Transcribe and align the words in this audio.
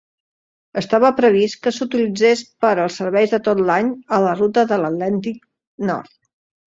Estava 0.79 1.09
previst 1.17 1.57
que 1.65 1.73
s'utilitzés 1.75 2.41
per 2.65 2.71
als 2.83 2.97
serveis 3.01 3.33
de 3.35 3.39
tot 3.49 3.61
l'any 3.67 3.91
a 4.17 4.19
la 4.23 4.31
ruta 4.39 4.63
de 4.73 4.81
l'Atlàntic 4.85 5.37
Nord. 5.91 6.15